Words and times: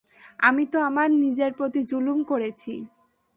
আমি 0.39 0.63
তো 0.65 0.77
আমার 0.79 1.09
নিজের 1.15 1.51
প্রতি 1.53 1.81
জুলুম 1.83 2.17
করেছি। 2.23 2.73